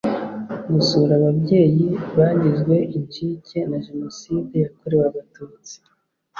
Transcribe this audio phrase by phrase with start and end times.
[0.73, 1.85] Gusura ababyeyi
[2.17, 5.75] bagizwe incike na Jenoside yakorewe Abatutsi